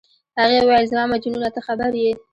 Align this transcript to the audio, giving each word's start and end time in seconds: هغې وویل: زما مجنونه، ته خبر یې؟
هغې 0.39 0.57
وویل: 0.61 0.89
زما 0.91 1.03
مجنونه، 1.13 1.49
ته 1.55 1.59
خبر 1.67 1.91
یې؟ 2.01 2.11